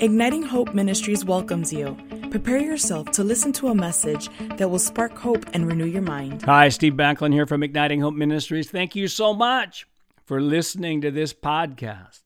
Igniting 0.00 0.44
Hope 0.44 0.74
Ministries 0.74 1.24
welcomes 1.24 1.72
you. 1.72 1.96
Prepare 2.30 2.58
yourself 2.58 3.10
to 3.10 3.24
listen 3.24 3.52
to 3.54 3.66
a 3.66 3.74
message 3.74 4.28
that 4.56 4.70
will 4.70 4.78
spark 4.78 5.18
hope 5.18 5.44
and 5.54 5.66
renew 5.66 5.86
your 5.86 6.02
mind. 6.02 6.42
Hi, 6.42 6.68
Steve 6.68 6.92
Backlund 6.92 7.32
here 7.32 7.46
from 7.46 7.64
Igniting 7.64 8.00
Hope 8.00 8.14
Ministries. 8.14 8.70
Thank 8.70 8.94
you 8.94 9.08
so 9.08 9.34
much 9.34 9.88
for 10.24 10.40
listening 10.40 11.00
to 11.00 11.10
this 11.10 11.34
podcast. 11.34 12.20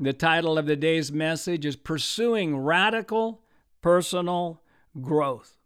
The 0.00 0.14
title 0.14 0.56
of 0.56 0.64
the 0.64 0.74
day's 0.74 1.12
message 1.12 1.66
is 1.66 1.76
Pursuing 1.76 2.56
Radical 2.56 3.42
Personal 3.82 4.62
Growth. 4.98 5.58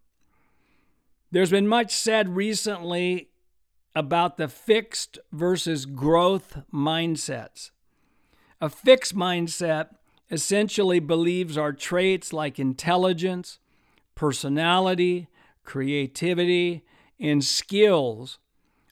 There's 1.30 1.52
been 1.52 1.68
much 1.68 1.94
said 1.94 2.34
recently 2.34 3.28
about 3.94 4.36
the 4.36 4.48
fixed 4.48 5.20
versus 5.30 5.86
growth 5.86 6.58
mindsets. 6.74 7.70
A 8.60 8.68
fixed 8.68 9.14
mindset 9.14 9.90
essentially 10.30 11.00
believes 11.00 11.58
our 11.58 11.72
traits 11.72 12.32
like 12.32 12.58
intelligence, 12.58 13.58
personality, 14.14 15.29
creativity, 15.64 16.84
and 17.18 17.44
skills 17.44 18.38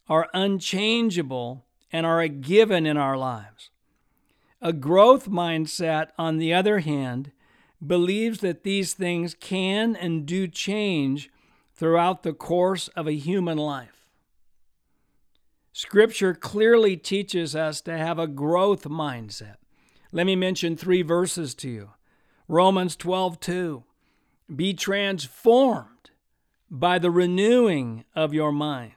are 0.09 0.29
unchangeable 0.34 1.65
and 1.93 2.05
are 2.05 2.20
a 2.20 2.29
given 2.29 2.87
in 2.87 2.96
our 2.96 3.16
lives. 3.16 3.70
A 4.60 4.73
growth 4.73 5.29
mindset, 5.29 6.09
on 6.19 6.38
the 6.38 6.52
other 6.52 6.80
hand, 6.80 7.30
believes 7.84 8.41
that 8.41 8.65
these 8.65 8.93
things 8.93 9.34
can 9.34 9.95
and 9.95 10.27
do 10.27 10.48
change 10.48 11.30
throughout 11.74 12.24
the 12.24 12.32
course 12.32 12.88
of 12.88 13.07
a 13.07 13.12
human 13.12 13.57
life. 13.57 14.09
Scripture 15.73 16.34
clearly 16.34 16.96
teaches 16.96 17.55
us 17.55 17.80
to 17.82 17.96
have 17.96 18.18
a 18.18 18.27
growth 18.27 18.82
mindset. 18.84 19.57
Let 20.11 20.27
me 20.27 20.37
mention 20.37 20.77
three 20.77 21.03
verses 21.03 21.55
to 21.57 21.69
you. 21.69 21.91
Romans 22.47 22.97
12, 22.97 23.41
2. 23.41 23.85
Be 24.55 24.73
transformed 24.73 26.10
by 26.71 26.99
the 26.99 27.10
renewing 27.10 28.05
of 28.15 28.32
your 28.32 28.52
mind. 28.52 28.93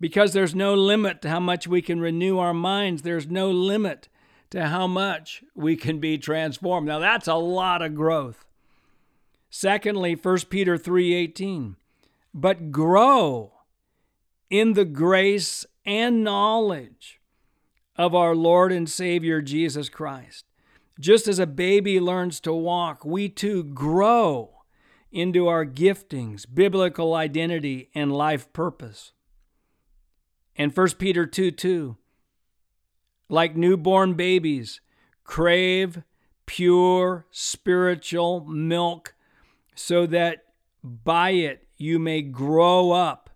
Because 0.00 0.32
there's 0.32 0.54
no 0.54 0.74
limit 0.74 1.20
to 1.22 1.30
how 1.30 1.40
much 1.40 1.68
we 1.68 1.82
can 1.82 2.00
renew 2.00 2.38
our 2.38 2.54
minds, 2.54 3.02
there's 3.02 3.26
no 3.26 3.50
limit 3.50 4.08
to 4.50 4.68
how 4.68 4.86
much 4.86 5.42
we 5.54 5.76
can 5.76 5.98
be 5.98 6.18
transformed. 6.18 6.86
Now 6.86 6.98
that's 6.98 7.28
a 7.28 7.34
lot 7.34 7.82
of 7.82 7.94
growth. 7.94 8.44
Secondly, 9.50 10.14
1 10.14 10.48
Peter 10.50 10.76
3:18. 10.76 11.76
But 12.32 12.72
grow 12.72 13.52
in 14.50 14.72
the 14.72 14.84
grace 14.84 15.64
and 15.84 16.24
knowledge 16.24 17.20
of 17.96 18.14
our 18.14 18.34
Lord 18.34 18.72
and 18.72 18.88
Savior 18.88 19.40
Jesus 19.40 19.88
Christ. 19.88 20.44
Just 20.98 21.26
as 21.26 21.38
a 21.38 21.46
baby 21.46 21.98
learns 21.98 22.40
to 22.40 22.52
walk, 22.52 23.04
we 23.04 23.28
too 23.28 23.64
grow 23.64 24.50
into 25.10 25.46
our 25.46 25.64
giftings, 25.64 26.44
biblical 26.52 27.14
identity, 27.14 27.90
and 27.94 28.12
life 28.12 28.52
purpose. 28.52 29.12
And 30.56 30.76
1 30.76 30.88
Peter 30.98 31.26
2 31.26 31.50
2, 31.50 31.96
like 33.28 33.56
newborn 33.56 34.14
babies, 34.14 34.80
crave 35.24 36.02
pure 36.46 37.26
spiritual 37.30 38.44
milk 38.44 39.14
so 39.74 40.06
that 40.06 40.44
by 40.82 41.30
it 41.30 41.66
you 41.76 41.98
may 41.98 42.22
grow 42.22 42.92
up 42.92 43.30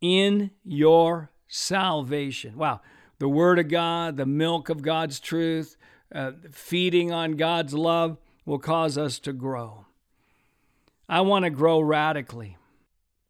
in 0.00 0.50
your 0.64 1.30
salvation. 1.48 2.56
Wow 2.56 2.80
the 3.20 3.28
Word 3.28 3.58
of 3.58 3.68
God, 3.68 4.16
the 4.16 4.26
milk 4.26 4.70
of 4.70 4.82
God's 4.82 5.20
truth, 5.20 5.76
uh, 6.12 6.32
feeding 6.50 7.12
on 7.12 7.32
God's 7.32 7.74
love 7.74 8.16
will 8.46 8.58
cause 8.58 8.96
us 8.98 9.18
to 9.20 9.32
grow. 9.32 9.84
I 11.06 11.20
want 11.20 11.44
to 11.44 11.50
grow 11.50 11.80
radically. 11.80 12.56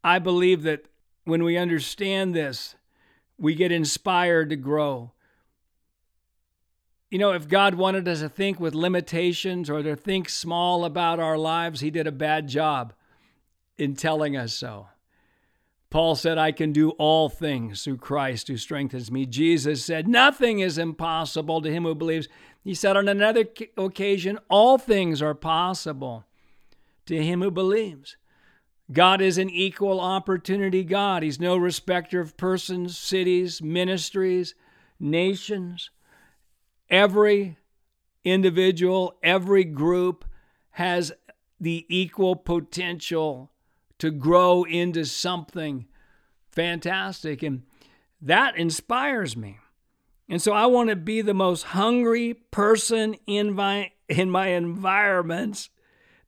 I 0.04 0.20
believe 0.20 0.62
that 0.62 0.84
when 1.24 1.42
we 1.42 1.56
understand 1.56 2.34
this, 2.34 2.76
we 3.36 3.54
get 3.56 3.72
inspired 3.72 4.50
to 4.50 4.56
grow. 4.56 5.10
You 7.10 7.18
know, 7.18 7.32
if 7.32 7.48
God 7.48 7.74
wanted 7.74 8.06
us 8.06 8.20
to 8.20 8.28
think 8.28 8.60
with 8.60 8.74
limitations 8.76 9.68
or 9.68 9.82
to 9.82 9.96
think 9.96 10.28
small 10.28 10.84
about 10.84 11.18
our 11.18 11.36
lives, 11.36 11.80
He 11.80 11.90
did 11.90 12.06
a 12.06 12.12
bad 12.12 12.46
job 12.46 12.92
in 13.76 13.96
telling 13.96 14.36
us 14.36 14.54
so. 14.54 14.86
Paul 15.90 16.14
said, 16.14 16.38
I 16.38 16.52
can 16.52 16.72
do 16.72 16.90
all 16.90 17.28
things 17.28 17.82
through 17.82 17.96
Christ 17.96 18.46
who 18.46 18.56
strengthens 18.56 19.10
me. 19.10 19.26
Jesus 19.26 19.84
said, 19.84 20.06
Nothing 20.06 20.60
is 20.60 20.78
impossible 20.78 21.60
to 21.62 21.70
him 21.70 21.82
who 21.82 21.96
believes. 21.96 22.28
He 22.62 22.74
said 22.74 22.96
on 22.96 23.08
another 23.08 23.44
occasion, 23.76 24.38
All 24.48 24.78
things 24.78 25.20
are 25.20 25.34
possible 25.34 26.24
to 27.06 27.22
him 27.22 27.42
who 27.42 27.50
believes. 27.50 28.16
God 28.92 29.20
is 29.20 29.36
an 29.36 29.50
equal 29.50 30.00
opportunity 30.00 30.84
God. 30.84 31.22
He's 31.22 31.40
no 31.40 31.56
respecter 31.56 32.20
of 32.20 32.36
persons, 32.36 32.96
cities, 32.96 33.60
ministries, 33.60 34.54
nations. 34.98 35.90
Every 36.88 37.56
individual, 38.24 39.16
every 39.22 39.64
group 39.64 40.24
has 40.72 41.12
the 41.60 41.84
equal 41.88 42.36
potential 42.36 43.50
to 44.00 44.10
grow 44.10 44.64
into 44.64 45.04
something 45.04 45.86
fantastic. 46.50 47.42
And 47.42 47.62
that 48.20 48.56
inspires 48.56 49.36
me. 49.36 49.58
And 50.28 50.40
so 50.40 50.52
I 50.52 50.66
want 50.66 50.90
to 50.90 50.96
be 50.96 51.22
the 51.22 51.34
most 51.34 51.62
hungry 51.62 52.34
person 52.34 53.14
in 53.26 53.52
my, 53.52 53.92
in 54.08 54.30
my 54.30 54.48
environments 54.48 55.70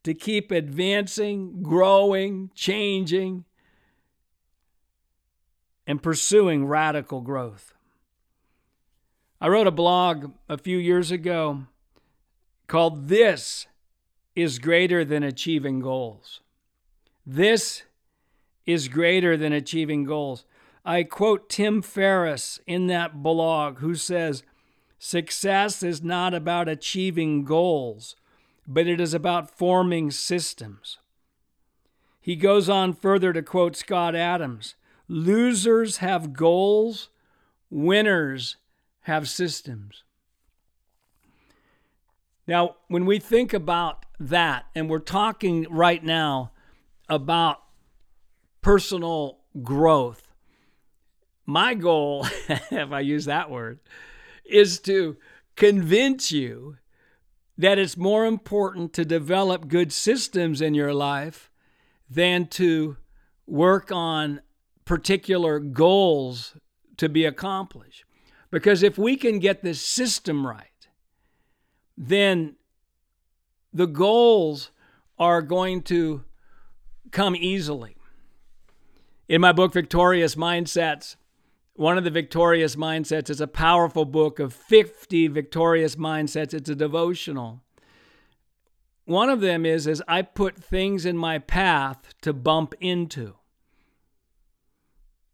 to 0.04 0.12
keep 0.12 0.50
advancing, 0.50 1.62
growing, 1.62 2.50
changing, 2.54 3.44
and 5.86 6.02
pursuing 6.02 6.66
radical 6.66 7.20
growth. 7.20 7.74
I 9.40 9.48
wrote 9.48 9.66
a 9.66 9.72
blog 9.72 10.32
a 10.48 10.58
few 10.58 10.78
years 10.78 11.10
ago 11.10 11.64
called 12.66 13.08
This 13.08 13.66
is 14.34 14.58
Greater 14.58 15.04
Than 15.04 15.22
Achieving 15.22 15.80
Goals. 15.80 16.41
This 17.26 17.82
is 18.66 18.88
greater 18.88 19.36
than 19.36 19.52
achieving 19.52 20.04
goals. 20.04 20.44
I 20.84 21.04
quote 21.04 21.48
Tim 21.48 21.82
Ferriss 21.82 22.58
in 22.66 22.88
that 22.88 23.22
blog 23.22 23.78
who 23.78 23.94
says, 23.94 24.42
Success 24.98 25.82
is 25.82 26.02
not 26.02 26.34
about 26.34 26.68
achieving 26.68 27.44
goals, 27.44 28.16
but 28.66 28.86
it 28.86 29.00
is 29.00 29.14
about 29.14 29.50
forming 29.50 30.10
systems. 30.10 30.98
He 32.20 32.36
goes 32.36 32.68
on 32.68 32.92
further 32.92 33.32
to 33.32 33.42
quote 33.42 33.76
Scott 33.76 34.14
Adams 34.14 34.74
Losers 35.08 35.98
have 35.98 36.32
goals, 36.32 37.08
winners 37.68 38.56
have 39.02 39.28
systems. 39.28 40.04
Now, 42.46 42.76
when 42.88 43.04
we 43.04 43.18
think 43.18 43.52
about 43.52 44.06
that, 44.18 44.66
and 44.74 44.88
we're 44.88 45.00
talking 45.00 45.66
right 45.68 46.02
now 46.02 46.52
about 47.12 47.62
personal 48.62 49.40
growth. 49.62 50.32
My 51.44 51.74
goal, 51.74 52.26
if 52.48 52.90
I 52.90 53.00
use 53.00 53.26
that 53.26 53.50
word, 53.50 53.80
is 54.46 54.80
to 54.80 55.18
convince 55.54 56.32
you 56.32 56.78
that 57.58 57.78
it's 57.78 57.98
more 57.98 58.24
important 58.24 58.94
to 58.94 59.04
develop 59.04 59.68
good 59.68 59.92
systems 59.92 60.62
in 60.62 60.72
your 60.72 60.94
life 60.94 61.50
than 62.08 62.46
to 62.46 62.96
work 63.46 63.92
on 63.92 64.40
particular 64.86 65.58
goals 65.58 66.56
to 66.96 67.10
be 67.10 67.26
accomplished. 67.26 68.04
Because 68.50 68.82
if 68.82 68.96
we 68.96 69.16
can 69.16 69.38
get 69.38 69.62
this 69.62 69.82
system 69.82 70.46
right, 70.46 70.88
then 71.94 72.56
the 73.70 73.86
goals 73.86 74.70
are 75.18 75.42
going 75.42 75.82
to 75.82 76.24
come 77.12 77.36
easily. 77.36 77.96
In 79.28 79.40
my 79.40 79.52
book, 79.52 79.72
Victorious 79.72 80.34
Mindsets, 80.34 81.16
one 81.74 81.96
of 81.96 82.04
the 82.04 82.10
victorious 82.10 82.76
mindsets 82.76 83.30
is 83.30 83.40
a 83.40 83.46
powerful 83.46 84.04
book 84.04 84.38
of 84.38 84.52
50 84.52 85.28
victorious 85.28 85.96
mindsets. 85.96 86.52
It's 86.52 86.68
a 86.68 86.74
devotional. 86.74 87.62
One 89.04 89.30
of 89.30 89.40
them 89.40 89.64
is, 89.64 89.86
is 89.86 90.02
I 90.06 90.22
put 90.22 90.56
things 90.56 91.06
in 91.06 91.16
my 91.16 91.38
path 91.38 92.14
to 92.20 92.32
bump 92.32 92.74
into. 92.80 93.36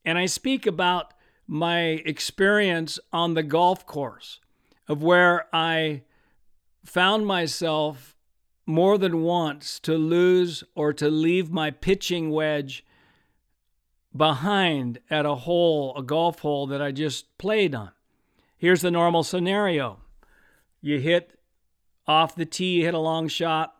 And 0.04 0.16
I 0.16 0.26
speak 0.26 0.64
about 0.64 1.12
my 1.46 1.80
experience 1.80 2.98
on 3.12 3.34
the 3.34 3.42
golf 3.42 3.84
course 3.84 4.40
of 4.86 5.02
where 5.02 5.46
I 5.52 6.02
found 6.84 7.26
myself 7.26 8.16
more 8.68 8.98
than 8.98 9.22
once 9.22 9.80
to 9.80 9.94
lose 9.94 10.62
or 10.74 10.92
to 10.92 11.08
leave 11.10 11.50
my 11.50 11.70
pitching 11.70 12.30
wedge 12.30 12.84
behind 14.14 14.98
at 15.08 15.24
a 15.24 15.34
hole, 15.34 15.96
a 15.96 16.02
golf 16.02 16.40
hole 16.40 16.66
that 16.66 16.82
I 16.82 16.92
just 16.92 17.38
played 17.38 17.74
on. 17.74 17.92
Here's 18.58 18.82
the 18.82 18.90
normal 18.90 19.22
scenario 19.22 20.00
you 20.82 21.00
hit 21.00 21.38
off 22.06 22.36
the 22.36 22.44
tee, 22.44 22.82
hit 22.82 22.92
a 22.92 22.98
long 22.98 23.26
shot. 23.26 23.74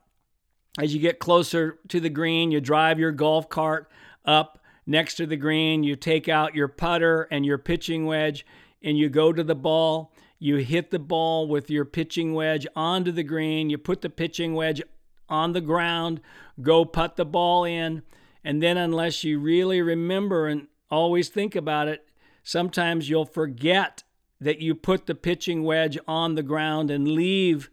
As 0.78 0.94
you 0.94 1.00
get 1.00 1.18
closer 1.18 1.78
to 1.88 2.00
the 2.00 2.08
green, 2.08 2.50
you 2.50 2.60
drive 2.60 2.98
your 2.98 3.12
golf 3.12 3.48
cart 3.50 3.90
up 4.24 4.58
next 4.86 5.16
to 5.16 5.26
the 5.26 5.36
green. 5.36 5.82
You 5.82 5.96
take 5.96 6.30
out 6.30 6.54
your 6.54 6.68
putter 6.68 7.28
and 7.30 7.44
your 7.44 7.58
pitching 7.58 8.06
wedge, 8.06 8.46
and 8.82 8.96
you 8.96 9.10
go 9.10 9.34
to 9.34 9.44
the 9.44 9.54
ball. 9.54 10.12
You 10.38 10.56
hit 10.56 10.90
the 10.90 10.98
ball 10.98 11.48
with 11.48 11.70
your 11.70 11.84
pitching 11.84 12.34
wedge 12.34 12.66
onto 12.76 13.10
the 13.10 13.24
green. 13.24 13.70
You 13.70 13.78
put 13.78 14.02
the 14.02 14.10
pitching 14.10 14.54
wedge 14.54 14.82
on 15.28 15.52
the 15.52 15.60
ground, 15.60 16.20
go 16.62 16.84
put 16.84 17.16
the 17.16 17.24
ball 17.24 17.64
in. 17.64 18.02
And 18.44 18.62
then, 18.62 18.76
unless 18.76 19.24
you 19.24 19.40
really 19.40 19.82
remember 19.82 20.46
and 20.46 20.68
always 20.90 21.28
think 21.28 21.54
about 21.54 21.88
it, 21.88 22.08
sometimes 22.42 23.10
you'll 23.10 23.26
forget 23.26 24.04
that 24.40 24.60
you 24.60 24.74
put 24.74 25.06
the 25.06 25.14
pitching 25.14 25.64
wedge 25.64 25.98
on 26.06 26.34
the 26.34 26.42
ground 26.42 26.90
and 26.90 27.08
leave 27.08 27.68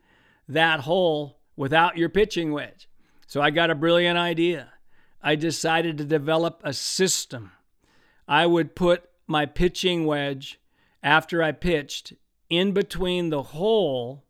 that 0.47 0.81
hole 0.81 1.39
without 1.55 1.97
your 1.97 2.09
pitching 2.09 2.51
wedge. 2.51 2.89
So 3.27 3.41
I 3.41 3.51
got 3.51 3.69
a 3.69 3.75
brilliant 3.75 4.17
idea. 4.17 4.73
I 5.21 5.35
decided 5.35 5.97
to 5.97 6.03
develop 6.03 6.61
a 6.63 6.73
system. 6.73 7.51
I 8.27 8.45
would 8.45 8.75
put 8.75 9.09
my 9.27 9.45
pitching 9.45 10.05
wedge 10.05 10.59
after 11.01 11.41
I 11.41 11.51
pitched 11.51 12.13
in 12.55 12.71
between 12.71 13.29
the 13.29 13.43
hole 13.43 14.23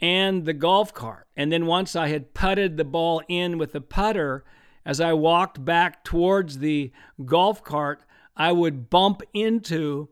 and 0.00 0.44
the 0.44 0.52
golf 0.52 0.94
cart. 0.94 1.26
And 1.36 1.50
then 1.50 1.66
once 1.66 1.96
I 1.96 2.08
had 2.08 2.34
putted 2.34 2.76
the 2.76 2.84
ball 2.84 3.22
in 3.28 3.58
with 3.58 3.72
the 3.72 3.80
putter, 3.80 4.44
as 4.84 5.00
I 5.00 5.12
walked 5.12 5.64
back 5.64 6.04
towards 6.04 6.58
the 6.58 6.92
golf 7.24 7.64
cart, 7.64 8.02
I 8.36 8.52
would 8.52 8.88
bump 8.88 9.22
into 9.34 10.08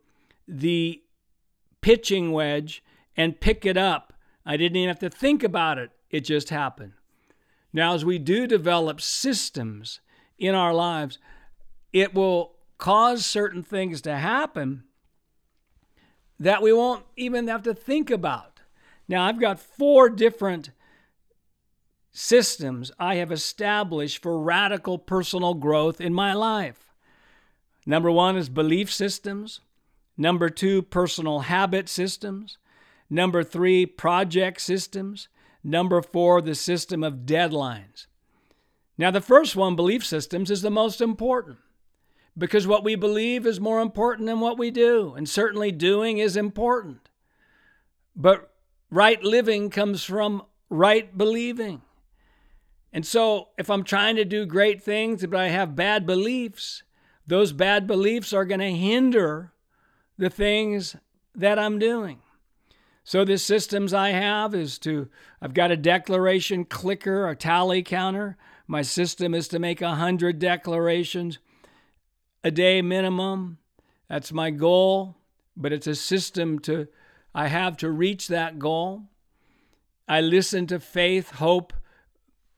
the 0.48 1.02
pitching 1.80 2.32
wedge 2.32 2.82
and 3.16 3.40
pick 3.40 3.64
it 3.64 3.76
up. 3.76 4.12
I 4.44 4.56
didn't 4.56 4.76
even 4.76 4.88
have 4.88 4.98
to 5.00 5.10
think 5.10 5.42
about 5.42 5.78
it, 5.78 5.90
it 6.10 6.20
just 6.20 6.50
happened. 6.50 6.92
Now, 7.72 7.94
as 7.94 8.04
we 8.04 8.18
do 8.18 8.46
develop 8.46 9.00
systems 9.00 10.00
in 10.38 10.54
our 10.54 10.74
lives, 10.74 11.18
it 11.92 12.14
will 12.14 12.56
cause 12.78 13.24
certain 13.24 13.62
things 13.62 14.00
to 14.02 14.16
happen 14.16 14.84
that 16.38 16.62
we 16.62 16.72
won't 16.72 17.04
even 17.16 17.48
have 17.48 17.62
to 17.62 17.74
think 17.74 18.10
about. 18.10 18.60
Now, 19.08 19.24
I've 19.24 19.40
got 19.40 19.60
four 19.60 20.08
different 20.10 20.70
systems 22.12 22.90
I 22.98 23.16
have 23.16 23.30
established 23.30 24.22
for 24.22 24.40
radical 24.40 24.98
personal 24.98 25.54
growth 25.54 26.00
in 26.00 26.14
my 26.14 26.32
life. 26.32 26.94
Number 27.84 28.10
one 28.10 28.36
is 28.36 28.48
belief 28.48 28.92
systems. 28.92 29.60
Number 30.16 30.48
two, 30.48 30.82
personal 30.82 31.40
habit 31.40 31.88
systems. 31.88 32.58
Number 33.08 33.44
three, 33.44 33.86
project 33.86 34.60
systems. 34.60 35.28
Number 35.62 36.02
four, 36.02 36.40
the 36.40 36.54
system 36.54 37.04
of 37.04 37.26
deadlines. 37.26 38.06
Now, 38.98 39.10
the 39.10 39.20
first 39.20 39.54
one, 39.54 39.76
belief 39.76 40.04
systems, 40.04 40.50
is 40.50 40.62
the 40.62 40.70
most 40.70 41.00
important 41.00 41.58
because 42.36 42.66
what 42.66 42.84
we 42.84 42.94
believe 42.94 43.46
is 43.46 43.60
more 43.60 43.80
important 43.80 44.26
than 44.26 44.40
what 44.40 44.58
we 44.58 44.70
do, 44.70 45.14
and 45.14 45.28
certainly 45.28 45.72
doing 45.72 46.18
is 46.18 46.36
important. 46.36 47.08
But 48.14 48.52
right 48.90 49.22
living 49.22 49.70
comes 49.70 50.04
from 50.04 50.42
right 50.68 51.16
believing. 51.16 51.82
And 52.92 53.06
so, 53.06 53.48
if 53.58 53.68
I'm 53.68 53.84
trying 53.84 54.16
to 54.16 54.24
do 54.24 54.46
great 54.46 54.82
things, 54.82 55.24
but 55.26 55.38
I 55.38 55.48
have 55.48 55.76
bad 55.76 56.06
beliefs, 56.06 56.82
those 57.26 57.52
bad 57.52 57.86
beliefs 57.86 58.32
are 58.32 58.44
going 58.44 58.60
to 58.60 58.70
hinder 58.70 59.52
the 60.16 60.30
things 60.30 60.96
that 61.34 61.58
I'm 61.58 61.78
doing. 61.78 62.20
So 63.04 63.24
the 63.24 63.38
systems 63.38 63.94
I 63.94 64.10
have 64.10 64.54
is 64.54 64.78
to 64.80 65.08
I've 65.40 65.54
got 65.54 65.70
a 65.70 65.76
declaration 65.76 66.64
clicker, 66.64 67.28
a 67.28 67.36
tally 67.36 67.82
counter. 67.82 68.36
My 68.66 68.82
system 68.82 69.32
is 69.32 69.46
to 69.48 69.60
make 69.60 69.80
100 69.80 70.40
declarations 70.40 71.38
a 72.46 72.50
day 72.52 72.80
minimum. 72.80 73.58
That's 74.08 74.32
my 74.32 74.50
goal, 74.50 75.16
but 75.56 75.72
it's 75.72 75.88
a 75.88 75.96
system 75.96 76.60
to 76.60 76.86
I 77.34 77.48
have 77.48 77.76
to 77.78 77.90
reach 77.90 78.28
that 78.28 78.60
goal. 78.60 79.02
I 80.06 80.20
listen 80.20 80.68
to 80.68 80.78
faith, 80.78 81.32
hope 81.32 81.72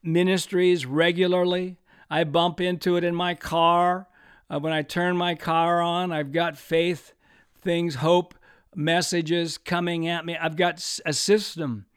ministries 0.03 0.85
regularly. 0.85 1.79
I 2.07 2.23
bump 2.23 2.61
into 2.61 2.97
it 2.97 3.03
in 3.03 3.15
my 3.15 3.33
car. 3.33 4.07
Uh, 4.47 4.59
when 4.59 4.73
I 4.73 4.83
turn 4.83 5.17
my 5.17 5.33
car 5.33 5.81
on, 5.81 6.11
I've 6.11 6.31
got 6.31 6.55
faith 6.55 7.13
things, 7.59 7.95
hope 7.95 8.35
messages 8.75 9.57
coming 9.57 10.07
at 10.07 10.23
me. 10.23 10.37
I've 10.37 10.55
got 10.55 10.85
a 11.03 11.13
system 11.13 11.87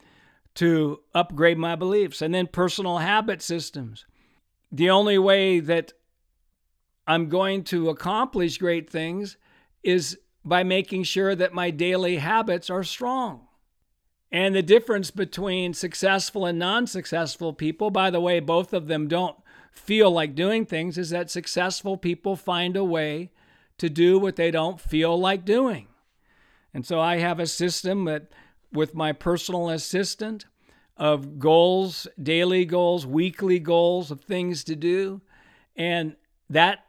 to 0.55 1.01
upgrade 1.15 1.59
my 1.59 1.77
beliefs 1.77 2.23
and 2.23 2.33
then 2.33 2.47
personal 2.47 2.99
habit 2.99 3.43
systems. 3.43 4.07
The 4.73 4.89
only 4.89 5.19
way 5.19 5.61
that 5.61 5.93
I'm 7.07 7.29
going 7.29 7.65
to 7.65 7.89
accomplish 7.89 8.59
great 8.59 8.89
things 8.89 9.37
is 9.83 10.19
by 10.45 10.63
making 10.63 11.05
sure 11.05 11.35
that 11.35 11.55
my 11.55 11.71
daily 11.71 12.17
habits 12.17 12.71
are 12.71 12.83
strong. 12.83 13.47
And 14.31 14.55
the 14.55 14.63
difference 14.63 15.11
between 15.11 15.75
successful 15.75 16.47
and 16.47 16.59
non 16.59 16.87
successful 16.87 17.53
people, 17.53 17.91
by 17.91 18.11
the 18.11 18.21
way, 18.21 18.41
both 18.41 18.73
of 18.73 18.87
them 18.87 19.07
don't 19.07 19.37
feel 19.71 20.11
like 20.11 20.35
doing 20.35 20.65
things, 20.65 20.97
is 20.97 21.11
that 21.11 21.31
successful 21.31 21.97
people 21.97 22.37
find 22.37 22.77
a 22.77 22.85
way 22.85 23.31
to 23.79 23.91
do 23.91 24.19
what 24.19 24.37
they 24.37 24.51
don't 24.51 24.81
feel 24.81 25.19
like 25.19 25.45
doing. 25.45 25.89
And 26.73 26.87
so 26.87 26.99
I 26.99 27.19
have 27.19 27.41
a 27.41 27.47
system 27.47 28.07
that, 28.07 28.33
with 28.73 28.95
my 28.95 29.13
personal 29.13 29.69
assistant, 29.69 30.47
of 30.97 31.39
goals, 31.39 32.07
daily 32.23 32.65
goals, 32.65 33.07
weekly 33.07 33.59
goals 33.59 34.11
of 34.11 34.21
things 34.23 34.65
to 34.65 34.77
do. 34.77 35.21
And 35.77 36.17
that 36.49 36.85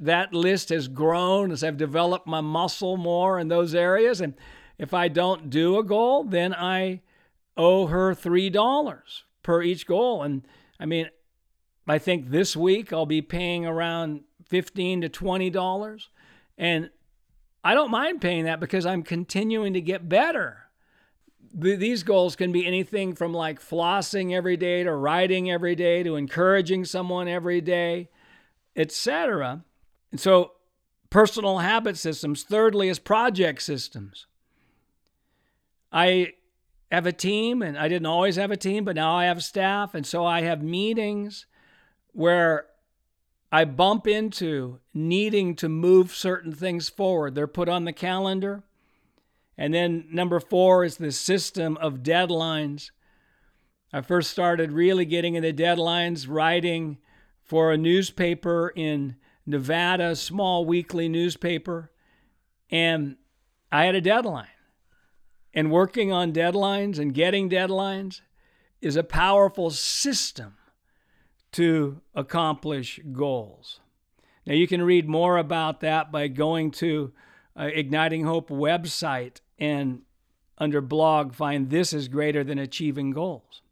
that 0.00 0.32
list 0.32 0.70
has 0.70 0.88
grown 0.88 1.52
as 1.52 1.62
I've 1.62 1.76
developed 1.76 2.26
my 2.26 2.40
muscle 2.40 2.96
more 2.96 3.38
in 3.38 3.48
those 3.48 3.74
areas. 3.74 4.20
And 4.20 4.34
if 4.78 4.94
I 4.94 5.08
don't 5.08 5.50
do 5.50 5.78
a 5.78 5.84
goal, 5.84 6.24
then 6.24 6.54
I 6.54 7.02
owe 7.56 7.86
her 7.86 8.14
$3 8.14 9.02
per 9.42 9.62
each 9.62 9.86
goal. 9.86 10.22
And 10.22 10.46
I 10.78 10.86
mean, 10.86 11.08
I 11.86 11.98
think 11.98 12.30
this 12.30 12.56
week 12.56 12.92
I'll 12.92 13.06
be 13.06 13.22
paying 13.22 13.66
around 13.66 14.22
15 14.48 15.02
to 15.02 15.08
$20. 15.08 16.06
And 16.56 16.90
I 17.62 17.74
don't 17.74 17.90
mind 17.90 18.20
paying 18.20 18.44
that 18.44 18.60
because 18.60 18.86
I'm 18.86 19.02
continuing 19.02 19.74
to 19.74 19.80
get 19.80 20.08
better. 20.08 20.58
These 21.52 22.04
goals 22.04 22.36
can 22.36 22.52
be 22.52 22.64
anything 22.66 23.14
from 23.14 23.34
like 23.34 23.60
flossing 23.60 24.32
every 24.32 24.56
day 24.56 24.84
to 24.84 24.94
writing 24.94 25.50
every 25.50 25.74
day 25.74 26.02
to 26.04 26.16
encouraging 26.16 26.84
someone 26.84 27.28
every 27.28 27.60
day, 27.60 28.08
etc. 28.76 29.64
And 30.10 30.20
so, 30.20 30.52
personal 31.10 31.58
habit 31.58 31.96
systems. 31.96 32.42
Thirdly, 32.42 32.88
is 32.88 32.98
project 32.98 33.62
systems. 33.62 34.26
I 35.92 36.34
have 36.90 37.06
a 37.06 37.12
team, 37.12 37.62
and 37.62 37.78
I 37.78 37.88
didn't 37.88 38.06
always 38.06 38.36
have 38.36 38.50
a 38.50 38.56
team, 38.56 38.84
but 38.84 38.96
now 38.96 39.14
I 39.14 39.26
have 39.26 39.42
staff. 39.42 39.94
And 39.94 40.06
so 40.06 40.24
I 40.24 40.42
have 40.42 40.62
meetings 40.62 41.46
where 42.12 42.66
I 43.52 43.64
bump 43.64 44.06
into 44.06 44.78
needing 44.94 45.56
to 45.56 45.68
move 45.68 46.14
certain 46.14 46.52
things 46.52 46.88
forward. 46.88 47.34
They're 47.34 47.46
put 47.46 47.68
on 47.68 47.84
the 47.84 47.92
calendar. 47.92 48.62
And 49.58 49.74
then 49.74 50.06
number 50.10 50.40
four 50.40 50.84
is 50.84 50.96
the 50.96 51.12
system 51.12 51.76
of 51.78 52.02
deadlines. 52.02 52.90
I 53.92 54.00
first 54.00 54.30
started 54.30 54.72
really 54.72 55.04
getting 55.04 55.34
into 55.34 55.52
deadlines 55.52 56.26
writing 56.28 56.98
for 57.50 57.72
a 57.72 57.76
newspaper 57.76 58.72
in 58.76 59.16
Nevada, 59.44 60.14
small 60.14 60.64
weekly 60.64 61.08
newspaper. 61.08 61.90
And 62.70 63.16
I 63.72 63.86
had 63.86 63.96
a 63.96 64.00
deadline. 64.00 64.46
And 65.52 65.72
working 65.72 66.12
on 66.12 66.32
deadlines 66.32 67.00
and 67.00 67.12
getting 67.12 67.50
deadlines 67.50 68.20
is 68.80 68.94
a 68.94 69.02
powerful 69.02 69.70
system 69.70 70.58
to 71.50 72.00
accomplish 72.14 73.00
goals. 73.10 73.80
Now, 74.46 74.54
you 74.54 74.68
can 74.68 74.82
read 74.82 75.08
more 75.08 75.36
about 75.36 75.80
that 75.80 76.12
by 76.12 76.28
going 76.28 76.70
to 76.70 77.12
uh, 77.58 77.64
Igniting 77.64 78.26
Hope 78.26 78.48
website 78.48 79.40
and 79.58 80.02
under 80.56 80.80
blog 80.80 81.34
find 81.34 81.68
this 81.68 81.92
is 81.92 82.06
greater 82.06 82.44
than 82.44 82.60
achieving 82.60 83.10
goals. 83.10 83.62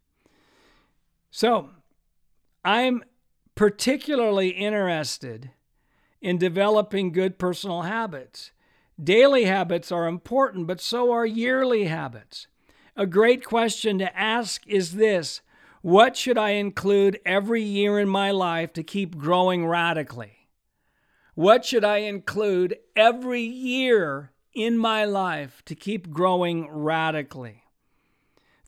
So, 1.30 1.70
I'm 2.64 3.04
particularly 3.58 4.50
interested 4.50 5.50
in 6.22 6.38
developing 6.38 7.10
good 7.10 7.40
personal 7.40 7.82
habits. 7.82 8.52
Daily 9.02 9.46
habits 9.46 9.90
are 9.90 10.06
important, 10.06 10.68
but 10.68 10.80
so 10.80 11.10
are 11.10 11.26
yearly 11.26 11.86
habits. 11.86 12.46
A 12.94 13.04
great 13.04 13.44
question 13.44 13.98
to 13.98 14.16
ask 14.16 14.64
is 14.68 14.92
this 14.92 15.40
what 15.82 16.16
should 16.16 16.38
I 16.38 16.50
include 16.50 17.18
every 17.26 17.60
year 17.60 17.98
in 17.98 18.08
my 18.08 18.30
life 18.30 18.72
to 18.74 18.84
keep 18.84 19.18
growing 19.18 19.66
radically? 19.66 20.48
What 21.34 21.64
should 21.64 21.84
I 21.84 21.96
include 21.98 22.76
every 22.94 23.42
year 23.42 24.30
in 24.54 24.78
my 24.78 25.04
life 25.04 25.62
to 25.64 25.74
keep 25.74 26.10
growing 26.10 26.68
radically? 26.70 27.64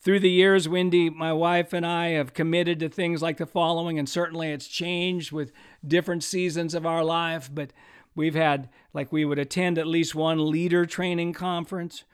Through 0.00 0.20
the 0.20 0.30
years, 0.30 0.68
Wendy, 0.68 1.10
my 1.10 1.32
wife, 1.32 1.72
and 1.72 1.84
I 1.84 2.08
have 2.08 2.32
committed 2.32 2.80
to 2.80 2.88
things 2.88 3.20
like 3.20 3.36
the 3.36 3.46
following, 3.46 3.98
and 3.98 4.08
certainly 4.08 4.50
it's 4.50 4.66
changed 4.66 5.30
with 5.30 5.52
different 5.86 6.24
seasons 6.24 6.74
of 6.74 6.86
our 6.86 7.04
life, 7.04 7.50
but 7.52 7.72
we've 8.14 8.34
had, 8.34 8.70
like, 8.94 9.12
we 9.12 9.26
would 9.26 9.38
attend 9.38 9.78
at 9.78 9.86
least 9.86 10.14
one 10.14 10.50
leader 10.50 10.86
training 10.86 11.34
conference, 11.34 12.04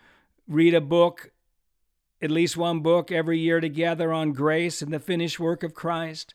read 0.48 0.74
a 0.74 0.80
book, 0.80 1.30
at 2.20 2.30
least 2.30 2.56
one 2.56 2.80
book 2.80 3.12
every 3.12 3.38
year 3.38 3.60
together 3.60 4.12
on 4.12 4.32
grace 4.32 4.82
and 4.82 4.92
the 4.92 4.98
finished 4.98 5.38
work 5.38 5.62
of 5.62 5.74
Christ, 5.74 6.34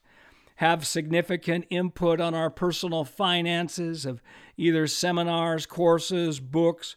have 0.55 0.87
significant 0.87 1.65
input 1.69 2.21
on 2.21 2.33
our 2.33 2.49
personal 2.49 3.03
finances 3.03 4.05
of 4.05 4.21
either 4.55 4.87
seminars, 4.87 5.65
courses, 5.65 6.39
books 6.39 6.95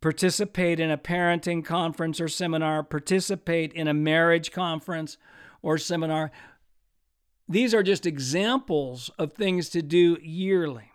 participate 0.00 0.80
in 0.80 0.90
a 0.90 0.98
parenting 0.98 1.64
conference 1.64 2.20
or 2.20 2.28
seminar, 2.28 2.82
participate 2.82 3.72
in 3.72 3.88
a 3.88 3.94
marriage 3.94 4.52
conference 4.52 5.16
or 5.62 5.78
seminar. 5.78 6.30
These 7.48 7.74
are 7.74 7.82
just 7.82 8.06
examples 8.06 9.10
of 9.18 9.32
things 9.32 9.68
to 9.70 9.82
do 9.82 10.18
yearly. 10.22 10.92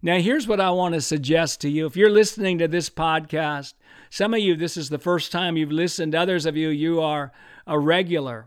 Now, 0.00 0.18
here's 0.18 0.46
what 0.46 0.60
I 0.60 0.70
want 0.70 0.94
to 0.94 1.00
suggest 1.00 1.60
to 1.62 1.68
you. 1.68 1.86
If 1.86 1.96
you're 1.96 2.10
listening 2.10 2.58
to 2.58 2.68
this 2.68 2.88
podcast, 2.88 3.74
some 4.10 4.32
of 4.32 4.40
you, 4.40 4.54
this 4.54 4.76
is 4.76 4.90
the 4.90 4.98
first 4.98 5.32
time 5.32 5.56
you've 5.56 5.72
listened, 5.72 6.14
others 6.14 6.46
of 6.46 6.56
you, 6.56 6.68
you 6.68 7.00
are 7.00 7.32
a 7.66 7.78
regular. 7.78 8.46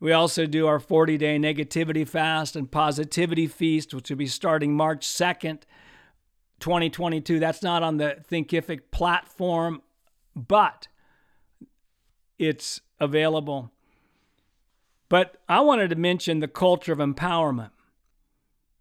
We 0.00 0.12
also 0.12 0.46
do 0.46 0.66
our 0.66 0.80
40 0.80 1.18
day 1.18 1.38
negativity 1.38 2.08
fast 2.08 2.56
and 2.56 2.70
positivity 2.70 3.46
feast, 3.46 3.92
which 3.92 4.08
will 4.08 4.16
be 4.16 4.26
starting 4.26 4.74
March 4.74 5.06
2nd, 5.06 5.62
2022. 6.58 7.38
That's 7.38 7.62
not 7.62 7.82
on 7.82 7.98
the 7.98 8.16
Thinkific 8.30 8.90
platform, 8.90 9.82
but 10.34 10.88
it's 12.38 12.80
available. 12.98 13.70
But 15.10 15.36
I 15.48 15.60
wanted 15.60 15.90
to 15.90 15.96
mention 15.96 16.40
the 16.40 16.48
culture 16.48 16.92
of 16.92 16.98
empowerment. 16.98 17.70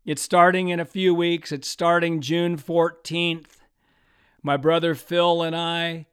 It's 0.06 0.22
starting 0.22 0.70
in 0.70 0.80
a 0.80 0.86
few 0.86 1.14
weeks, 1.14 1.52
it's 1.52 1.68
starting 1.68 2.22
June 2.22 2.58
14th. 2.58 3.58
My 4.42 4.56
brother 4.56 4.96
Phil 4.96 5.42
and 5.42 5.56
I, 5.56 6.06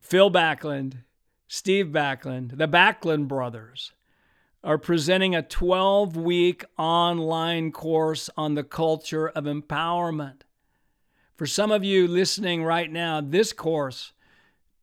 Phil 0.00 0.30
Backlund, 0.30 1.04
Steve 1.46 1.86
Backlund, 1.86 2.58
the 2.58 2.66
Backlund 2.66 3.28
brothers, 3.28 3.92
are 4.66 4.78
presenting 4.78 5.32
a 5.32 5.42
12 5.42 6.16
week 6.16 6.64
online 6.76 7.70
course 7.70 8.28
on 8.36 8.56
the 8.56 8.64
culture 8.64 9.28
of 9.28 9.44
empowerment. 9.44 10.40
For 11.36 11.46
some 11.46 11.70
of 11.70 11.84
you 11.84 12.08
listening 12.08 12.64
right 12.64 12.90
now, 12.90 13.20
this 13.20 13.52
course 13.52 14.12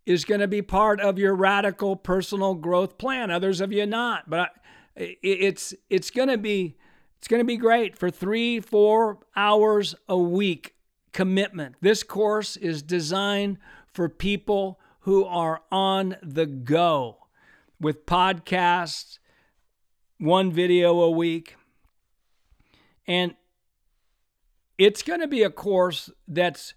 is 0.06 0.24
going 0.24 0.40
to 0.40 0.48
be 0.48 0.62
part 0.62 1.02
of 1.02 1.20
your 1.20 1.36
radical 1.36 1.98
personal 1.98 2.54
growth 2.54 2.98
plan. 2.98 3.30
Others 3.30 3.60
of 3.60 3.74
you 3.74 3.86
not, 3.86 4.30
but 4.30 4.52
it's 4.96 5.74
it's 5.90 6.12
going 6.12 6.30
to 6.30 6.38
be 6.38 6.78
it's 7.18 7.28
going 7.28 7.42
to 7.42 7.46
be 7.46 7.58
great 7.58 7.98
for 7.98 8.10
3 8.10 8.62
4 8.62 9.18
hours 9.36 9.96
a 10.08 10.18
week 10.18 10.76
commitment. 11.12 11.76
This 11.82 12.04
course 12.04 12.56
is 12.56 12.82
designed 12.82 13.58
for 13.92 14.08
people 14.08 14.80
who 15.02 15.26
are 15.26 15.62
on 15.70 16.16
the 16.24 16.46
go 16.46 17.18
with 17.82 18.06
podcasts 18.06 19.20
one 20.24 20.52
video 20.52 21.02
a 21.02 21.12
week. 21.12 21.58
And 23.06 23.36
it's 24.78 25.04
going 25.04 25.20
to 25.20 25.28
be 25.28 25.44
a 25.44 25.50
course 25.50 26.10
that's 26.28 26.74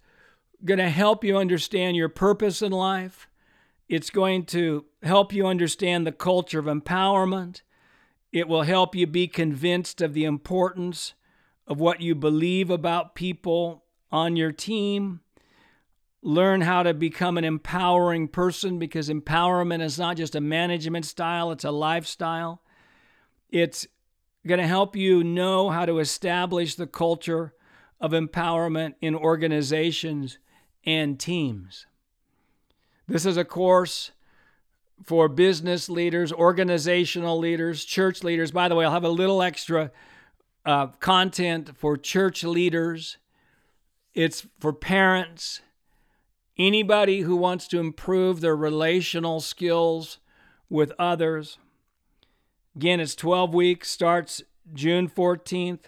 going 0.65 0.79
to 0.79 0.88
help 0.88 1.23
you 1.23 1.37
understand 1.37 1.97
your 1.97 2.09
purpose 2.09 2.61
in 2.61 2.73
life. 2.73 3.29
It's 3.88 4.11
going 4.11 4.47
to 4.47 4.87
help 5.05 5.33
you 5.33 5.47
understand 5.47 6.05
the 6.07 6.12
culture 6.12 6.59
of 6.59 6.65
empowerment. 6.65 7.62
It 8.33 8.49
will 8.49 8.62
help 8.62 8.97
you 8.97 9.07
be 9.07 9.29
convinced 9.29 10.03
of 10.03 10.12
the 10.12 10.25
importance 10.25 11.15
of 11.69 11.79
what 11.79 12.00
you 12.00 12.17
believe 12.17 12.69
about 12.69 13.15
people 13.15 13.85
on 14.11 14.35
your 14.35 14.50
team. 14.50 15.21
Learn 16.21 16.62
how 16.62 16.83
to 16.83 16.93
become 16.93 17.38
an 17.38 17.45
empowering 17.45 18.26
person 18.26 18.81
because 18.81 19.09
empowerment 19.09 19.83
is 19.83 20.00
not 20.00 20.17
just 20.17 20.35
a 20.35 20.41
management 20.41 21.05
style, 21.05 21.53
it's 21.53 21.65
a 21.65 21.71
lifestyle. 21.71 22.61
It's 23.50 23.87
going 24.47 24.61
to 24.61 24.67
help 24.67 24.97
you 24.97 25.25
know 25.25 25.71
how 25.71 25.87
to 25.87 25.99
establish 25.99 26.75
the 26.75 26.87
culture 26.87 27.55
of 28.00 28.12
empowerment 28.12 28.95
in 29.00 29.15
organizations 29.15 30.38
and 30.85 31.19
teams. 31.19 31.87
This 33.09 33.26
is 33.26 33.37
a 33.37 33.45
course 33.45 34.12
for 35.05 35.29
business 35.29 35.88
leaders, 35.88 36.33
organizational 36.33 37.38
leaders, 37.38 37.85
church 37.85 38.25
leaders. 38.25 38.50
By 38.50 38.69
the 38.69 38.75
way, 38.75 38.85
I'll 38.85 38.93
have 38.93 39.05
a 39.05 39.09
little 39.09 39.43
extra 39.43 39.91
uh, 40.65 40.88
content 40.99 41.76
for 41.76 41.97
church 41.97 42.43
leaders. 42.43 43.19
It's 44.15 44.47
for 44.59 44.73
parents, 44.73 45.61
anybody 46.59 47.21
who 47.21 47.37
wants 47.37 47.69
to 47.69 47.79
improve 47.79 48.41
their 48.41 48.57
relational 48.57 49.41
skills 49.41 50.19
with 50.69 50.93
others. 50.99 51.59
Again, 52.76 53.00
it's 53.00 53.14
12 53.14 53.54
weeks, 53.54 53.88
starts 53.88 54.42
June 54.75 55.09
14th. 55.09 55.85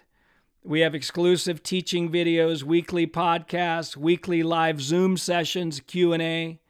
We 0.65 0.81
have 0.81 0.95
exclusive 0.95 1.63
teaching 1.63 2.11
videos, 2.11 2.63
weekly 2.63 3.07
podcasts, 3.07 3.95
weekly 3.95 4.43
live 4.43 4.81
Zoom 4.81 5.19
sessions, 5.19 5.81
Q&A, 5.81 6.61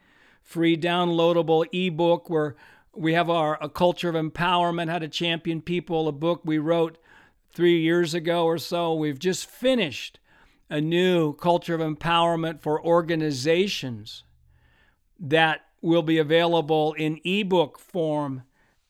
free 0.42 0.76
downloadable 0.76 1.66
ebook 1.72 2.28
where 2.28 2.56
we 2.92 3.12
have 3.12 3.30
our 3.30 3.58
A 3.60 3.68
Culture 3.68 4.08
of 4.08 4.16
Empowerment, 4.16 4.88
How 4.88 4.98
to 4.98 5.06
Champion 5.06 5.62
People, 5.62 6.08
a 6.08 6.12
book 6.12 6.40
we 6.44 6.58
wrote 6.58 6.98
3 7.52 7.80
years 7.80 8.12
ago 8.12 8.44
or 8.44 8.58
so. 8.58 8.94
We've 8.94 9.20
just 9.20 9.48
finished 9.48 10.18
a 10.68 10.80
new 10.80 11.32
Culture 11.34 11.76
of 11.76 11.80
Empowerment 11.80 12.60
for 12.60 12.84
organizations 12.84 14.24
that 15.20 15.60
will 15.80 16.02
be 16.02 16.18
available 16.18 16.92
in 16.94 17.20
ebook 17.24 17.78
form 17.78 18.42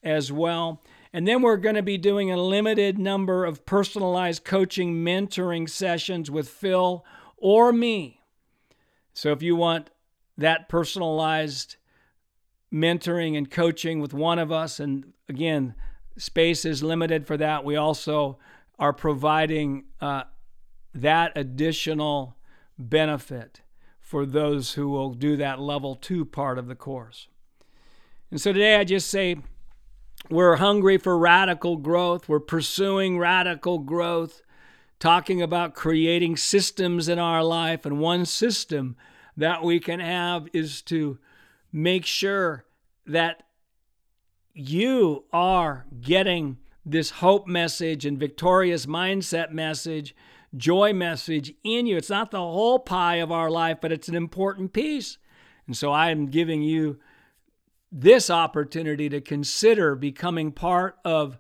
as 0.02 0.32
well. 0.32 0.80
And 1.12 1.26
then 1.26 1.42
we're 1.42 1.56
going 1.56 1.74
to 1.74 1.82
be 1.82 1.98
doing 1.98 2.30
a 2.30 2.36
limited 2.36 2.98
number 2.98 3.44
of 3.44 3.64
personalized 3.64 4.44
coaching 4.44 4.96
mentoring 4.96 5.68
sessions 5.68 6.30
with 6.30 6.48
Phil 6.48 7.04
or 7.36 7.72
me. 7.72 8.20
So 9.14 9.32
if 9.32 9.42
you 9.42 9.56
want 9.56 9.90
that 10.36 10.68
personalized 10.68 11.76
mentoring 12.72 13.36
and 13.36 13.50
coaching 13.50 14.00
with 14.00 14.12
one 14.12 14.38
of 14.38 14.52
us, 14.52 14.78
and 14.78 15.12
again, 15.28 15.74
space 16.16 16.64
is 16.64 16.82
limited 16.82 17.26
for 17.26 17.36
that, 17.36 17.64
we 17.64 17.76
also 17.76 18.38
are 18.78 18.92
providing 18.92 19.84
uh, 20.00 20.24
that 20.94 21.32
additional 21.36 22.36
benefit 22.78 23.62
for 23.98 24.24
those 24.24 24.74
who 24.74 24.88
will 24.88 25.12
do 25.12 25.36
that 25.36 25.58
level 25.58 25.94
two 25.94 26.24
part 26.24 26.58
of 26.58 26.66
the 26.66 26.74
course. 26.74 27.28
And 28.30 28.40
so 28.40 28.52
today 28.52 28.76
I 28.76 28.84
just 28.84 29.08
say, 29.08 29.36
we're 30.30 30.56
hungry 30.56 30.98
for 30.98 31.18
radical 31.18 31.76
growth. 31.76 32.28
We're 32.28 32.40
pursuing 32.40 33.18
radical 33.18 33.78
growth 33.78 34.42
talking 34.98 35.40
about 35.40 35.74
creating 35.74 36.36
systems 36.36 37.08
in 37.08 37.18
our 37.18 37.42
life. 37.42 37.86
And 37.86 37.98
one 37.98 38.26
system 38.26 38.96
that 39.36 39.62
we 39.62 39.80
can 39.80 40.00
have 40.00 40.48
is 40.52 40.82
to 40.82 41.18
make 41.72 42.04
sure 42.04 42.64
that 43.06 43.44
you 44.54 45.24
are 45.32 45.86
getting 46.00 46.58
this 46.84 47.10
hope 47.10 47.46
message 47.46 48.04
and 48.04 48.18
victorious 48.18 48.86
mindset 48.86 49.52
message, 49.52 50.14
joy 50.56 50.92
message 50.92 51.54
in 51.62 51.86
you. 51.86 51.96
It's 51.96 52.10
not 52.10 52.30
the 52.30 52.38
whole 52.38 52.78
pie 52.78 53.16
of 53.16 53.30
our 53.30 53.50
life, 53.50 53.78
but 53.80 53.92
it's 53.92 54.08
an 54.08 54.14
important 54.14 54.72
piece. 54.72 55.18
And 55.66 55.76
so 55.76 55.92
I 55.92 56.10
am 56.10 56.26
giving 56.26 56.62
you 56.62 56.98
this 57.90 58.30
opportunity 58.30 59.08
to 59.08 59.20
consider 59.20 59.94
becoming 59.94 60.52
part 60.52 60.96
of 61.04 61.38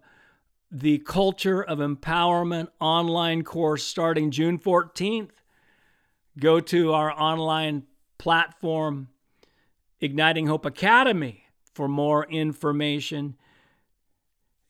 the 0.70 0.98
Culture 0.98 1.62
of 1.62 1.78
Empowerment 1.78 2.68
online 2.80 3.42
course 3.42 3.84
starting 3.84 4.30
June 4.30 4.58
14th. 4.58 5.30
Go 6.38 6.60
to 6.60 6.92
our 6.92 7.10
online 7.12 7.84
platform, 8.18 9.08
Igniting 10.00 10.46
Hope 10.46 10.64
Academy, 10.64 11.44
for 11.74 11.88
more 11.88 12.26
information. 12.26 13.36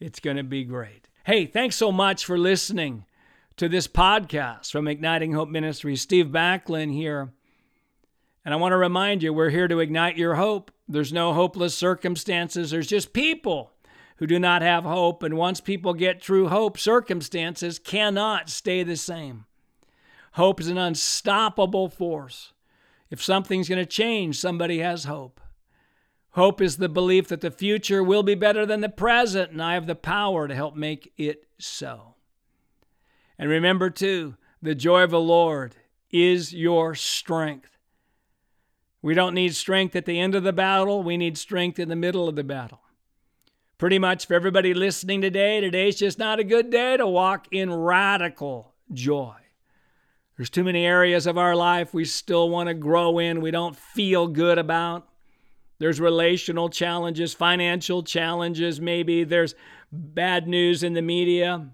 It's 0.01 0.21
going 0.21 0.37
to 0.37 0.45
be 0.45 0.65
great. 0.65 1.09
Hey, 1.25 1.47
thanks 1.47 1.77
so 1.77 1.93
much 1.93 2.25
for 2.25 2.39
listening 2.39 3.05
to 3.57 3.69
this 3.69 3.89
podcast 3.89 4.71
from 4.71 4.89
Igniting 4.89 5.33
Hope 5.33 5.49
Ministries. 5.49 6.01
Steve 6.01 6.27
Backlund 6.27 6.93
here. 6.93 7.33
And 8.45 8.55
I 8.55 8.57
want 8.57 8.73
to 8.73 8.77
remind 8.77 9.23
you, 9.23 9.33
we're 9.33 9.51
here 9.51 9.69
to 9.69 9.81
ignite 9.81 10.17
your 10.17 10.37
hope. 10.37 10.71
There's 10.89 11.13
no 11.13 11.35
hopeless 11.35 11.75
circumstances, 11.75 12.71
there's 12.71 12.87
just 12.87 13.13
people 13.13 13.73
who 14.17 14.27
do 14.27 14.39
not 14.39 14.63
have 14.63 14.85
hope. 14.85 15.23
And 15.23 15.37
once 15.37 15.61
people 15.61 15.95
get 15.95 16.21
true 16.21 16.49
hope, 16.49 16.79
circumstances 16.79 17.79
cannot 17.79 18.51
stay 18.51 18.83
the 18.83 18.97
same. 18.97 19.45
Hope 20.33 20.61
is 20.61 20.69
an 20.69 20.79
unstoppable 20.79 21.89
force. 21.89 22.53
If 23.11 23.23
something's 23.23 23.69
going 23.69 23.79
to 23.79 23.87
change, 23.87 24.39
somebody 24.39 24.79
has 24.81 25.05
hope. 25.05 25.41
Hope 26.33 26.61
is 26.61 26.77
the 26.77 26.89
belief 26.89 27.29
that 27.29 27.41
the 27.41 27.51
future 27.51 28.03
will 28.03 28.23
be 28.23 28.35
better 28.35 28.67
than 28.67 28.81
the 28.81 28.89
present, 28.89 29.51
and 29.51 29.63
I 29.63 29.75
have 29.75 29.87
the 29.87 29.95
power 29.95 30.47
to 30.47 30.55
help 30.55 30.77
make 30.77 31.13
it 31.17 31.45
so. 31.59 32.15
And 33.39 33.49
remember, 33.49 33.89
too, 33.89 34.37
the 34.61 34.75
joy 34.75 35.03
of 35.03 35.11
the 35.11 35.21
Lord 35.21 35.77
is 36.11 36.53
your 36.53 36.95
strength. 36.95 37.78
We 39.01 39.15
don't 39.15 39.35
need 39.35 39.55
strength 39.55 39.95
at 39.95 40.07
the 40.07 40.19
end 40.19 40.35
of 40.35 40.43
the 40.43 40.53
battle, 40.53 41.03
we 41.03 41.17
need 41.17 41.39
strength 41.39 41.79
in 41.79 41.89
the 41.89 41.97
middle 41.97 42.29
of 42.29 42.37
the 42.37 42.45
battle. 42.45 42.81
Pretty 43.79 43.99
much 43.99 44.27
for 44.27 44.35
everybody 44.35 44.75
listening 44.75 45.21
today, 45.21 45.61
today's 45.61 45.97
just 45.97 46.19
not 46.19 46.41
a 46.41 46.45
good 46.45 46.71
day 46.71 46.97
to 46.97 47.07
walk 47.07 47.47
in 47.53 47.73
radical 47.73 48.75
joy. 48.93 49.37
There's 50.37 50.51
too 50.51 50.65
many 50.65 50.85
areas 50.85 51.27
of 51.27 51.39
our 51.39 51.55
life 51.55 51.95
we 51.95 52.05
still 52.05 52.49
want 52.49 52.69
to 52.69 52.75
grow 52.75 53.19
in, 53.19 53.41
we 53.41 53.53
don't 53.53 53.77
feel 53.77 54.27
good 54.27 54.59
about. 54.59 55.09
There's 55.79 56.01
relational 56.01 56.69
challenges, 56.69 57.35
financial 57.35 58.03
challenges, 58.03 58.81
maybe. 58.81 59.23
There's 59.23 59.55
bad 59.93 60.49
news 60.49 60.83
in 60.83 60.95
the 60.95 61.03
media. 61.03 61.69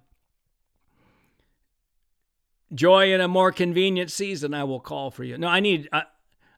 Joy 2.74 3.14
in 3.14 3.20
a 3.20 3.28
more 3.28 3.50
convenient 3.50 4.10
season, 4.10 4.52
I 4.52 4.64
will 4.64 4.80
call 4.80 5.10
for 5.10 5.24
you. 5.24 5.38
No, 5.38 5.48
I 5.48 5.60
need. 5.60 5.88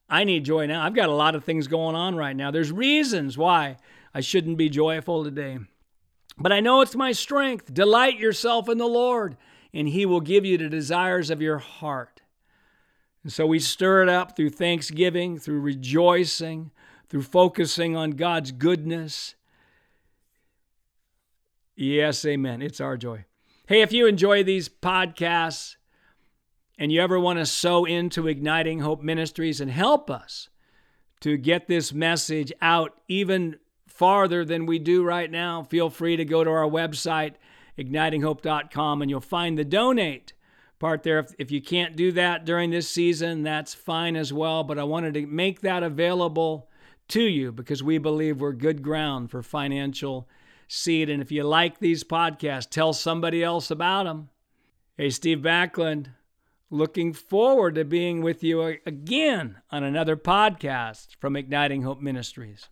I 0.09 0.25
need 0.25 0.45
joy 0.45 0.67
now. 0.67 0.85
I've 0.85 0.95
got 0.95 1.09
a 1.09 1.15
lot 1.15 1.35
of 1.35 1.45
things 1.45 1.67
going 1.67 1.97
on 1.97 2.15
right 2.15 2.37
now. 2.37 2.51
There's 2.51 2.71
reasons 2.71 3.37
why 3.37 3.77
I 4.15 4.21
shouldn't 4.21 4.57
be 4.57 4.69
joyful 4.69 5.25
today. 5.25 5.59
But 6.39 6.53
I 6.53 6.61
know 6.61 6.81
it's 6.81 6.95
my 6.95 7.13
strength. 7.13 7.73
Delight 7.73 8.19
yourself 8.19 8.69
in 8.69 8.79
the 8.79 8.87
Lord, 8.87 9.37
and 9.73 9.89
He 9.89 10.07
will 10.07 10.21
give 10.21 10.45
you 10.45 10.59
the 10.59 10.69
desires 10.69 11.31
of 11.31 11.43
your 11.43 11.59
heart. 11.59 12.23
And 13.23 13.33
so 13.33 13.47
we 13.47 13.59
stir 13.59 14.03
it 14.03 14.09
up 14.09 14.37
through 14.37 14.51
thanksgiving, 14.51 15.39
through 15.39 15.61
rejoicing, 15.61 16.71
through 17.09 17.23
focusing 17.23 17.97
on 17.97 18.13
God's 18.13 18.53
goodness. 18.53 19.35
Yes, 21.75 22.25
amen. 22.25 22.63
It's 22.63 22.81
our 22.81 22.97
joy. 22.97 23.25
Hey, 23.67 23.81
if 23.81 23.93
you 23.93 24.07
enjoy 24.07 24.45
these 24.45 24.69
podcasts, 24.69 25.77
and 26.79 26.93
you 26.93 27.01
ever 27.01 27.19
want 27.19 27.39
to 27.39 27.47
sow 27.47 27.85
into 27.85 28.29
Igniting 28.29 28.81
Hope 28.81 29.03
Ministries 29.03 29.61
and 29.61 29.71
help 29.71 30.11
us 30.11 30.49
to 31.21 31.37
get 31.37 31.67
this 31.67 31.93
message 31.93 32.53
out 32.61 33.01
even 33.09 33.57
farther 33.87 34.45
than 34.45 34.67
we 34.67 34.79
do 34.79 35.03
right 35.03 35.31
now, 35.31 35.63
feel 35.63 35.89
free 35.89 36.17
to 36.17 36.25
go 36.25 36.45
to 36.45 36.51
our 36.51 36.69
website, 36.69 37.35
ignitinghope.com, 37.79 39.01
and 39.01 39.11
you'll 39.11 39.21
find 39.21 39.57
the 39.57 39.65
donate 39.65 40.35
part 40.79 41.03
there. 41.03 41.19
If, 41.19 41.35
if 41.39 41.51
you 41.51 41.63
can't 41.63 41.97
do 41.97 42.13
that 42.13 42.45
during 42.45 42.71
this 42.71 42.89
season, 42.89 43.43
that's 43.43 43.75
fine 43.75 44.17
as 44.17 44.33
well. 44.33 44.65
But 44.65 44.79
I 44.79 44.85
wanted 44.85 45.15
to 45.15 45.27
make 45.27 45.63
that 45.63 45.83
available 45.83 46.69
to 47.09 47.23
you 47.23 47.53
because 47.53 47.83
we 47.83 47.99
believe 47.99 48.41
we're 48.41 48.53
good 48.53 48.83
ground 48.83 49.31
for 49.31 49.43
financial 49.43 50.29
seed. 50.69 51.09
And 51.09 51.23
if 51.23 51.33
you 51.33 51.45
like 51.45 51.79
these 51.79 52.05
podcasts, 52.05 52.69
tell 52.69 52.93
somebody 52.93 53.43
else 53.43 53.71
about 53.71 54.05
them. 54.05 54.29
Hey, 54.97 55.11
Steve 55.11 55.39
Backlund, 55.39 56.09
Looking 56.71 57.13
forward 57.13 57.77
to 57.77 57.85
being 57.85 58.23
with 58.23 58.43
you 58.43 58.61
again 58.85 59.59
on 59.71 59.85
another 59.85 60.17
podcast 60.17 61.15
from 61.21 61.37
Igniting 61.37 61.83
Hope 61.83 62.01
Ministries. 62.01 62.67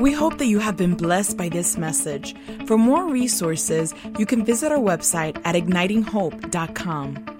We 0.00 0.12
hope 0.12 0.38
that 0.38 0.46
you 0.46 0.58
have 0.58 0.76
been 0.76 0.96
blessed 0.96 1.36
by 1.36 1.48
this 1.48 1.78
message. 1.78 2.34
For 2.66 2.76
more 2.76 3.08
resources, 3.08 3.94
you 4.18 4.26
can 4.26 4.44
visit 4.44 4.72
our 4.72 4.78
website 4.78 5.40
at 5.44 5.54
ignitinghope.com. 5.54 7.33